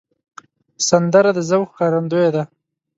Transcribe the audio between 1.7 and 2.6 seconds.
ښکارندوی ده